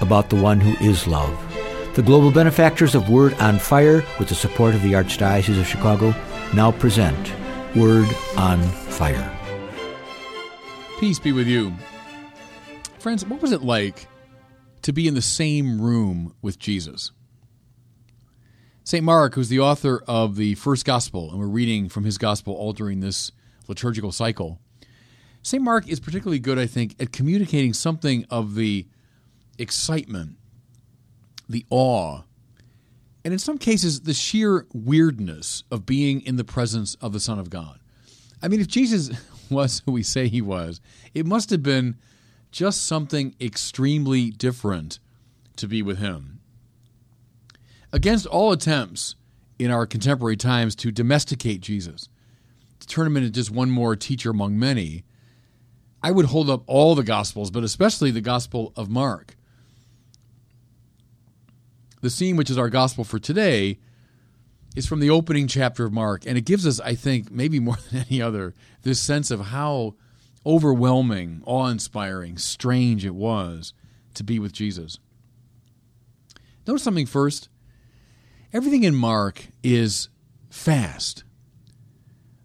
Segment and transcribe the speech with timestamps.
[0.00, 1.36] about the one who is love.
[1.94, 6.14] The global benefactors of Word on Fire, with the support of the Archdiocese of Chicago,
[6.54, 7.32] now present
[7.74, 9.34] Word on Fire.
[11.00, 11.72] Peace be with you.
[12.98, 14.06] Friends, what was it like
[14.82, 17.12] to be in the same room with Jesus?
[18.84, 19.04] St.
[19.04, 22.72] Mark, who's the author of the first gospel, and we're reading from his gospel all
[22.72, 23.30] during this
[23.66, 24.60] liturgical cycle,
[25.42, 25.62] St.
[25.62, 28.86] Mark is particularly good, I think, at communicating something of the
[29.58, 30.36] excitement,
[31.48, 32.22] the awe,
[33.24, 37.38] and in some cases, the sheer weirdness of being in the presence of the Son
[37.38, 37.78] of God.
[38.40, 39.10] I mean, if Jesus
[39.50, 40.80] was who we say he was,
[41.14, 41.96] it must have been
[42.50, 44.98] just something extremely different
[45.56, 46.40] to be with him.
[47.92, 49.16] Against all attempts
[49.58, 52.08] in our contemporary times to domesticate Jesus,
[52.80, 55.04] to turn him into just one more teacher among many,
[56.02, 59.36] I would hold up all the Gospels, but especially the Gospel of Mark.
[62.00, 63.78] The scene, which is our Gospel for today,
[64.76, 67.76] is from the opening chapter of Mark, and it gives us, I think, maybe more
[67.90, 69.94] than any other, this sense of how
[70.46, 73.72] overwhelming, awe inspiring, strange it was
[74.14, 74.98] to be with Jesus.
[76.66, 77.48] Notice something first.
[78.52, 80.08] Everything in Mark is
[80.50, 81.24] fast.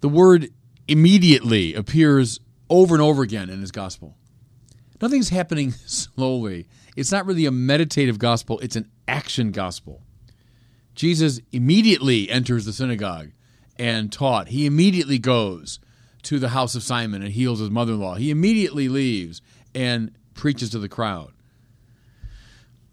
[0.00, 0.50] The word
[0.88, 4.16] immediately appears over and over again in his gospel.
[5.00, 6.66] Nothing's happening slowly.
[6.96, 10.02] It's not really a meditative gospel, it's an action gospel.
[10.94, 13.32] Jesus immediately enters the synagogue
[13.78, 14.48] and taught.
[14.48, 15.78] He immediately goes
[16.22, 18.14] to the house of Simon and heals his mother in law.
[18.14, 19.42] He immediately leaves
[19.74, 21.32] and preaches to the crowd.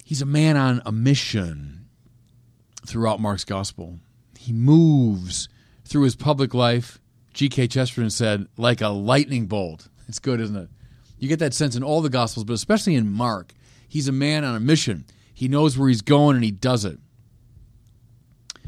[0.03, 1.85] He's a man on a mission
[2.85, 3.99] throughout Mark's gospel.
[4.37, 5.47] He moves
[5.85, 6.99] through his public life
[7.33, 7.67] G.K.
[7.67, 9.87] Chesterton said, like a lightning bolt.
[10.07, 10.69] It's good, isn't it?
[11.17, 13.53] You get that sense in all the Gospels, but especially in Mark.
[13.87, 15.05] He's a man on a mission.
[15.43, 16.99] He knows where he's going and he does it.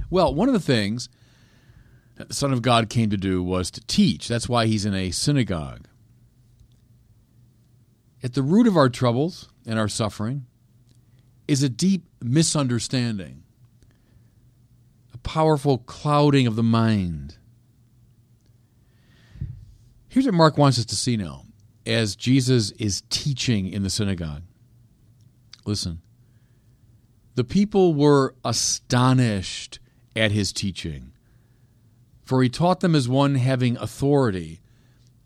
[0.09, 1.07] Well, one of the things
[2.17, 4.27] that the Son of God came to do was to teach.
[4.27, 5.87] That's why he's in a synagogue.
[8.21, 10.47] At the root of our troubles and our suffering
[11.47, 13.43] is a deep misunderstanding,
[15.13, 17.37] a powerful clouding of the mind
[20.15, 21.43] Here's what Mark wants us to see now
[21.85, 24.43] as Jesus is teaching in the synagogue.
[25.65, 25.99] Listen.
[27.35, 29.79] The people were astonished
[30.15, 31.11] at his teaching,
[32.23, 34.61] for he taught them as one having authority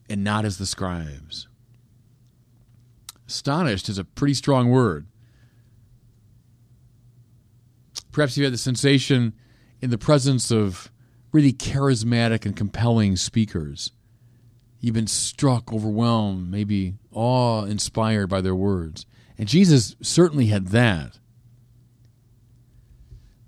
[0.09, 1.47] and not as the scribes.
[3.27, 5.05] Astonished is a pretty strong word.
[8.11, 9.33] Perhaps you had the sensation
[9.81, 10.91] in the presence of
[11.31, 13.91] really charismatic and compelling speakers
[14.79, 19.05] You've been struck, overwhelmed, maybe awe inspired by their words.
[19.37, 21.19] And Jesus certainly had that.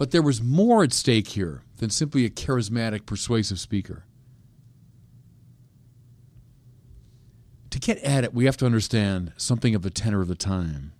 [0.01, 4.03] But there was more at stake here than simply a charismatic, persuasive speaker.
[7.69, 10.93] To get at it, we have to understand something of the tenor of the time.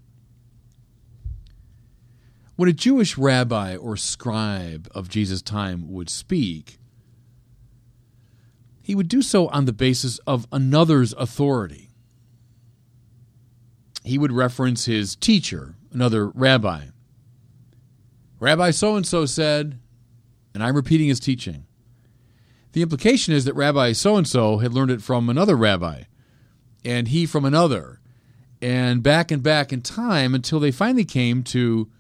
[2.58, 6.78] When a Jewish rabbi or scribe of Jesus' time would speak,
[8.84, 11.90] he would do so on the basis of another's authority.
[14.04, 16.90] He would reference his teacher, another rabbi.
[18.42, 19.80] Rabbi so and so said,
[20.56, 21.68] and I'm repeating his teaching.
[22.74, 26.04] The implication is that Rabbi so and so had learned it from another rabbi,
[26.84, 28.02] and he from another,
[28.60, 31.92] and back and back in time until they finally came to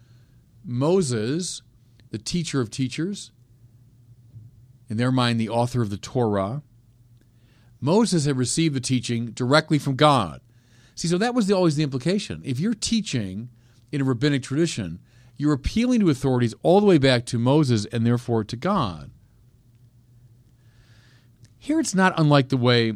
[0.65, 1.61] Moses,
[2.09, 3.29] the teacher of teachers,
[4.89, 6.63] in their mind, the author of the Torah,
[7.79, 10.41] Moses had received the teaching directly from God.
[10.95, 12.41] See, so that was the, always the implication.
[12.43, 13.49] If you're teaching
[13.91, 14.99] in a rabbinic tradition,
[15.41, 19.09] you're appealing to authorities all the way back to Moses and therefore to God.
[21.57, 22.93] Here it's not unlike the way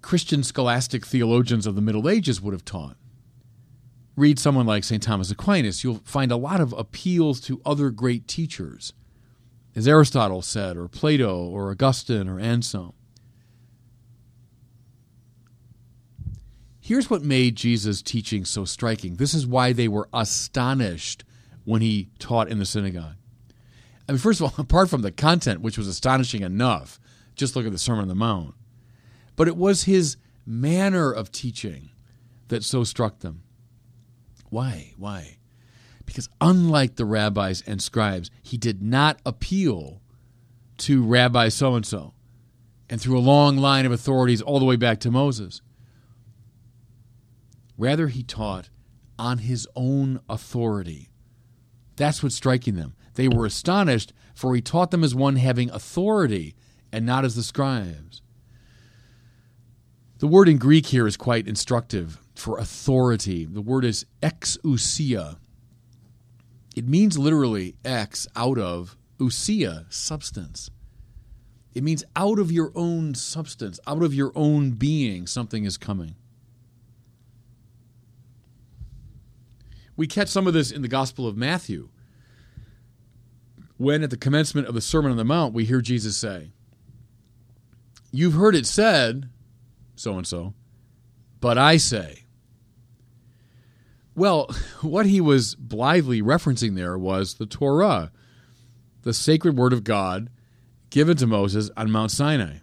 [0.00, 2.96] Christian scholastic theologians of the Middle Ages would have taught.
[4.16, 5.02] Read someone like St.
[5.02, 8.94] Thomas Aquinas, you'll find a lot of appeals to other great teachers,
[9.76, 12.94] as Aristotle said, or Plato, or Augustine, or Anselm.
[16.80, 19.16] Here's what made Jesus' teaching so striking.
[19.16, 21.24] This is why they were astonished
[21.64, 23.16] when he taught in the synagogue.
[24.08, 27.00] I mean, first of all, apart from the content, which was astonishing enough,
[27.34, 28.54] just look at the Sermon on the Mount,
[29.36, 31.90] but it was his manner of teaching
[32.48, 33.42] that so struck them.
[34.50, 34.92] Why?
[34.98, 35.38] Why?
[36.04, 40.02] Because unlike the rabbis and scribes, he did not appeal
[40.78, 42.12] to Rabbi so and so
[42.92, 45.62] and through a long line of authorities all the way back to Moses.
[47.78, 48.68] Rather, he taught
[49.18, 51.08] on his own authority.
[52.02, 52.96] That's what's striking them.
[53.14, 56.56] They were astonished, for he taught them as one having authority
[56.90, 58.22] and not as the scribes.
[60.18, 63.44] The word in Greek here is quite instructive for authority.
[63.44, 65.36] The word is exousia.
[66.74, 70.72] It means literally ex, out of, ousia, substance.
[71.72, 76.16] It means out of your own substance, out of your own being, something is coming.
[79.96, 81.90] We catch some of this in the Gospel of Matthew.
[83.82, 86.52] When at the commencement of the Sermon on the Mount, we hear Jesus say,
[88.12, 89.28] You've heard it said,
[89.96, 90.54] so and so,
[91.40, 92.22] but I say.
[94.14, 94.46] Well,
[94.82, 98.12] what he was blithely referencing there was the Torah,
[99.02, 100.30] the sacred word of God
[100.90, 102.58] given to Moses on Mount Sinai.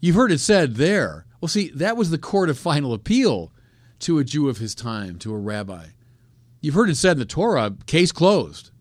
[0.00, 1.24] You've heard it said there.
[1.40, 3.52] Well, see, that was the court of final appeal
[4.00, 5.86] to a Jew of his time, to a rabbi.
[6.60, 8.72] You've heard it said in the Torah, case closed.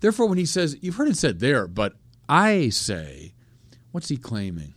[0.00, 1.94] Therefore, when he says, You've heard it said there, but
[2.28, 3.32] I say,
[3.90, 4.74] what's he claiming?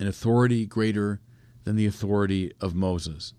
[0.00, 1.20] An authority greater
[1.64, 3.34] than the authority of Moses.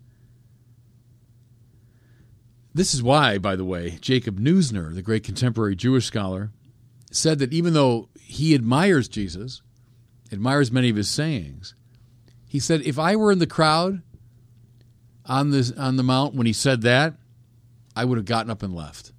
[2.73, 6.51] This is why, by the way, Jacob Neusner, the great contemporary Jewish scholar,
[7.11, 9.61] said that even though he admires Jesus,
[10.31, 11.73] admires many of his sayings,
[12.47, 14.01] he said, if I were in the crowd
[15.25, 17.15] on the, on the mount when he said that,
[17.95, 19.11] I would have gotten up and left.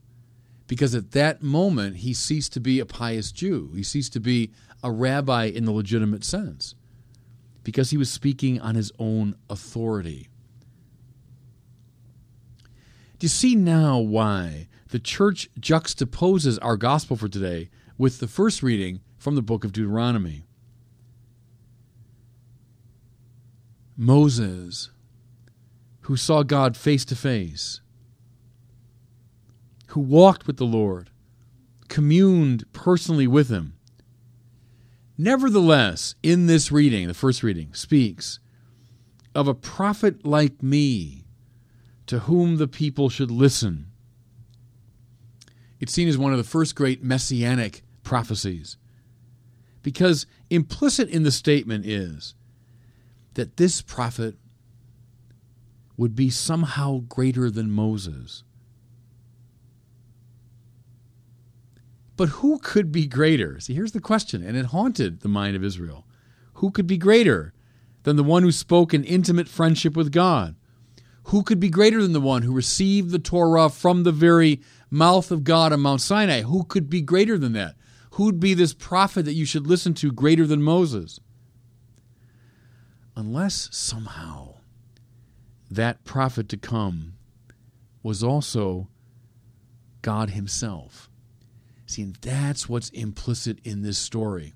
[0.71, 3.73] Because at that moment, he ceased to be a pious Jew.
[3.75, 4.53] He ceased to be
[4.85, 6.77] a rabbi in the legitimate sense.
[7.65, 10.29] Because he was speaking on his own authority.
[13.19, 17.69] Do you see now why the church juxtaposes our gospel for today
[17.99, 20.47] with the first reading from the book of Deuteronomy.
[23.97, 24.91] Moses,
[26.03, 27.81] who saw God face to face,
[29.91, 31.11] who walked with the Lord,
[31.89, 33.75] communed personally with him.
[35.19, 38.39] Nevertheless, in this reading, the first reading, speaks
[39.35, 41.25] of a prophet like me
[42.07, 43.87] to whom the people should listen.
[45.81, 48.77] It's seen as one of the first great messianic prophecies.
[49.83, 52.35] Because implicit in the statement is
[53.35, 54.37] that this prophet
[55.97, 58.45] would be somehow greater than Moses.
[62.21, 63.59] But who could be greater?
[63.61, 66.07] See, here's the question, and it haunted the mind of Israel.
[66.57, 67.55] Who could be greater
[68.03, 70.55] than the one who spoke in intimate friendship with God?
[71.29, 75.31] Who could be greater than the one who received the Torah from the very mouth
[75.31, 76.43] of God on Mount Sinai?
[76.43, 77.77] Who could be greater than that?
[78.11, 81.21] Who'd be this prophet that you should listen to greater than Moses?
[83.17, 84.57] Unless somehow
[85.71, 87.15] that prophet to come
[88.03, 88.89] was also
[90.03, 91.10] God Himself.
[91.91, 94.55] See, and that's what's implicit in this story.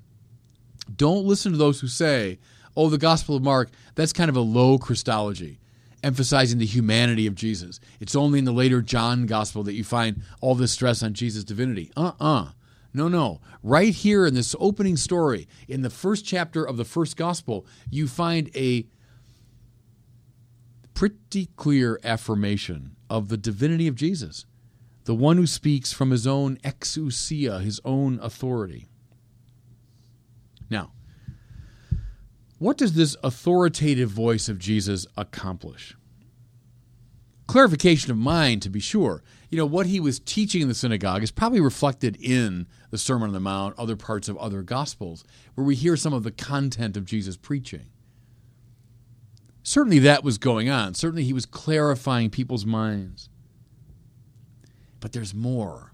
[0.95, 2.39] Don't listen to those who say,
[2.77, 5.59] oh, the Gospel of Mark, that's kind of a low Christology,
[6.05, 7.81] emphasizing the humanity of Jesus.
[7.99, 11.43] It's only in the later John Gospel that you find all this stress on Jesus'
[11.43, 11.91] divinity.
[11.97, 12.43] Uh uh-uh.
[12.43, 12.49] uh
[12.97, 13.41] no, no.
[13.65, 18.07] Right here in this opening story, in the first chapter of the first gospel, you
[18.07, 18.87] find a
[20.95, 24.47] pretty clear affirmation of the divinity of Jesus,
[25.05, 28.89] the one who speaks from his own exousia, his own authority.
[30.71, 30.93] Now,
[32.59, 35.97] what does this authoritative voice of Jesus accomplish?
[37.47, 39.23] Clarification of mind, to be sure
[39.55, 43.29] you know, what he was teaching in the synagogue is probably reflected in the Sermon
[43.29, 45.23] on the Mount, other parts of other Gospels,
[45.55, 47.87] where we hear some of the content of Jesus' preaching.
[49.63, 50.95] Certainly that was going on.
[50.95, 53.29] Certainly he was clarifying people's minds.
[55.05, 55.93] But there's more.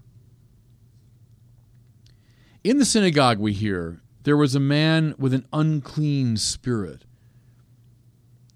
[2.63, 7.03] In the synagogue, we hear there was a man with an unclean spirit.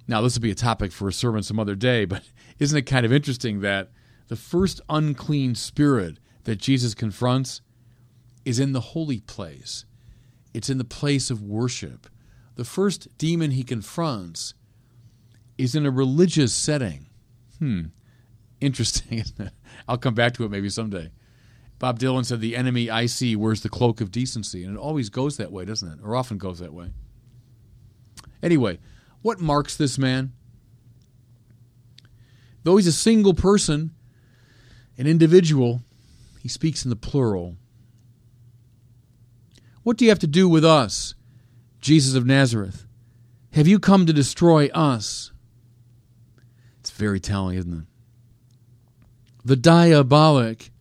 [0.08, 2.24] Now, this will be a topic for a sermon some other day, but
[2.60, 3.92] isn't it kind of interesting that
[4.30, 7.60] the first unclean spirit that Jesus confronts
[8.46, 9.84] is in the holy place.
[10.54, 12.08] It's in the place of worship
[12.56, 14.54] the first demon he confronts
[15.58, 17.08] is in a religious setting.
[17.60, 17.88] Hmm.
[18.62, 19.24] Interesting?
[19.88, 21.12] I'll come back to it maybe someday.
[21.78, 24.64] Bob Dylan said, The enemy I see wears the cloak of decency.
[24.64, 26.00] And it always goes that way, doesn't it?
[26.04, 26.92] Or often goes that way.
[28.42, 28.80] Anyway,
[29.22, 30.34] what marks this man?
[32.64, 33.92] Though he's a single person,
[34.98, 35.82] an individual,
[36.42, 37.58] he speaks in the plural.
[39.84, 41.14] What do you have to do with us,
[41.82, 42.88] Jesus of Nazareth?
[43.54, 45.32] Have you come to destroy us?
[46.80, 47.86] It's very telling, isn't it?
[49.46, 50.72] The diabolic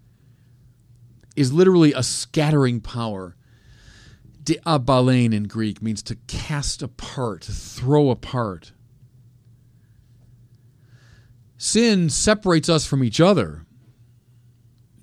[1.36, 3.36] is literally a scattering power.
[4.42, 8.72] Diaballein in Greek means to cast apart, to throw apart.
[11.58, 13.66] Sin separates us from each other.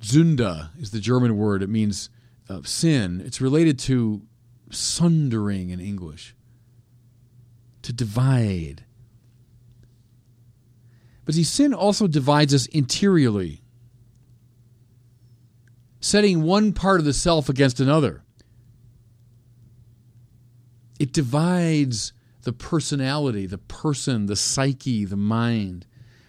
[0.02, 1.62] Sünde is the German word.
[1.62, 2.10] It means
[2.50, 3.22] uh, sin.
[3.24, 4.24] It's related to
[4.72, 6.36] sundering in English,
[7.84, 8.86] to divide.
[11.26, 13.62] But see, sin also divides us interiorly,
[16.00, 18.24] setting one part of the self against another.
[21.00, 22.14] It divides
[22.44, 25.86] the personality, the person, the psyche, the mind.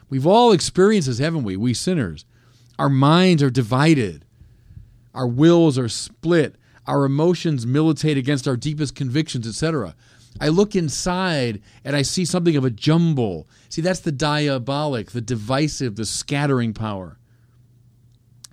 [0.09, 1.57] We've all experienced this, haven't we?
[1.57, 2.27] We sinners.
[2.79, 4.25] Our minds are divided.
[5.15, 6.57] Our wills are split.
[6.87, 9.95] Our emotions militate against our deepest convictions, etc.
[10.41, 13.47] I look inside and I see something of a jumble.
[13.69, 17.19] See, that's the diabolic, the divisive, the scattering power.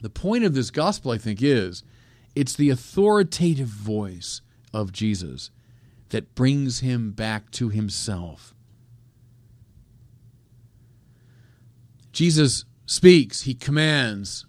[0.01, 1.83] The point of this gospel, I think, is
[2.36, 4.41] it's the authoritative voice
[4.74, 5.51] of Jesus
[6.09, 8.53] that brings him back to himself.
[12.12, 14.45] Jesus speaks, he commands,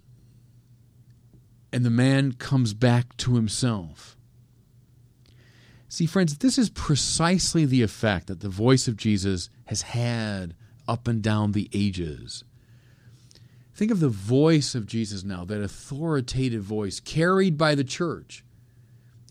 [1.72, 4.16] and the man comes back to himself.
[5.92, 10.54] See, friends, this is precisely the effect that the voice of Jesus has had
[10.86, 12.44] up and down the ages.
[13.74, 18.44] Think of the voice of Jesus now, that authoritative voice carried by the church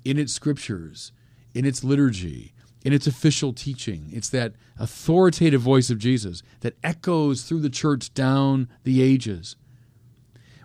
[0.04, 1.13] in its scriptures,
[1.54, 2.51] in its liturgy,
[2.84, 4.10] in its official teaching.
[4.12, 9.56] It's that authoritative voice of Jesus that echoes through the church down the ages.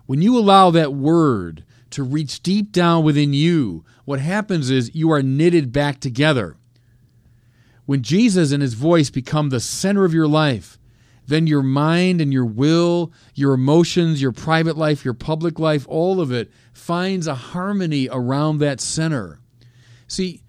[0.07, 1.63] When you allow that word
[1.95, 6.57] to reach deep down within you, what happens is you are knitted back together.
[7.85, 10.77] When Jesus and his voice become the center of your life,
[11.25, 16.19] then your mind and your will, your emotions, your private life, your public life, all
[16.19, 19.39] of it finds a harmony around that center.
[20.07, 20.41] See,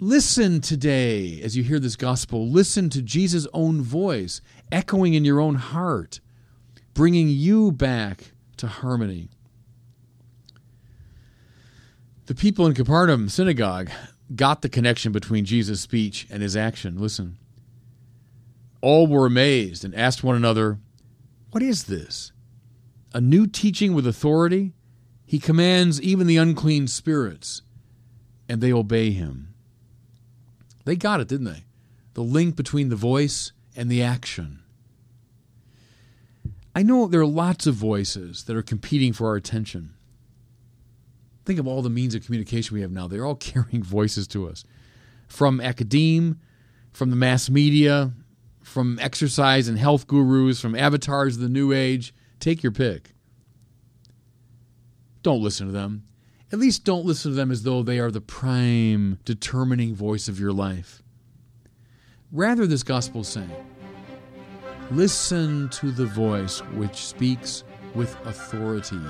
[0.00, 2.48] listen today as you hear this gospel.
[2.48, 4.40] Listen to Jesus' own voice
[4.72, 6.20] echoing in your own heart,
[6.94, 9.28] bringing you back to harmony.
[12.28, 13.88] The people in Capernaum synagogue
[14.36, 17.00] got the connection between Jesus' speech and his action.
[17.00, 17.38] Listen.
[18.82, 20.78] All were amazed and asked one another,
[21.52, 22.32] What is this?
[23.14, 24.74] A new teaching with authority?
[25.24, 27.62] He commands even the unclean spirits,
[28.46, 29.54] and they obey him.
[30.84, 31.64] They got it, didn't they?
[32.12, 34.58] The link between the voice and the action.
[36.74, 39.94] I know there are lots of voices that are competing for our attention.
[41.48, 43.08] Think of all the means of communication we have now.
[43.08, 44.64] They're all carrying voices to us
[45.28, 46.38] from academe,
[46.92, 48.12] from the mass media,
[48.62, 52.12] from exercise and health gurus, from avatars of the new age.
[52.38, 53.14] Take your pick.
[55.22, 56.04] Don't listen to them.
[56.52, 60.38] At least don't listen to them as though they are the prime determining voice of
[60.38, 61.02] your life.
[62.30, 63.50] Rather, this gospel is saying,
[64.90, 67.64] listen to the voice which speaks
[67.94, 69.00] with authority,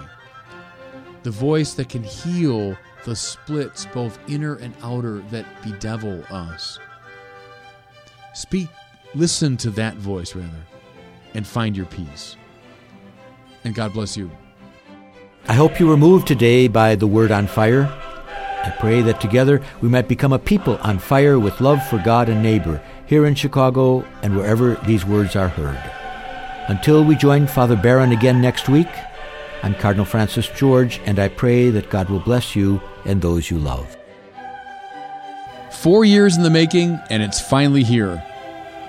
[1.23, 6.79] the voice that can heal the splits, both inner and outer, that bedevil us.
[8.35, 8.69] Speak,
[9.15, 10.67] listen to that voice, rather,
[11.35, 12.37] and find your peace.
[13.65, 14.31] And God bless you.
[15.47, 17.85] I hope you were moved today by the word on fire.
[18.65, 22.29] I pray that together we might become a people on fire with love for God
[22.29, 25.81] and neighbor here in Chicago and wherever these words are heard.
[26.69, 28.89] Until we join Father Barron again next week,
[29.63, 33.59] I'm Cardinal Francis George, and I pray that God will bless you and those you
[33.59, 33.97] love.
[35.73, 38.23] Four years in the making, and it's finally here.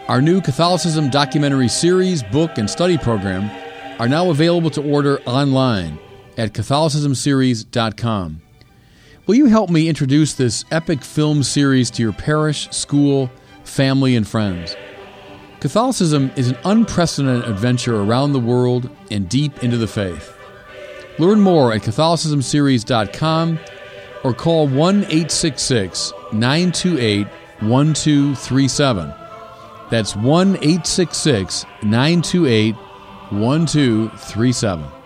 [0.08, 3.50] Our new Catholicism documentary series, book, and study program
[4.00, 6.00] are now available to order online
[6.38, 8.42] at CatholicismSeries.com.
[9.28, 13.30] Will you help me introduce this epic film series to your parish, school,
[13.64, 14.76] family, and friends?
[15.60, 20.39] Catholicism is an unprecedented adventure around the world and deep into the faith.
[21.20, 23.60] Learn more at CatholicismSeries.com
[24.24, 27.28] or call 1 866 928
[27.60, 29.14] 1237.
[29.90, 34.99] That's 1 866 928 1237.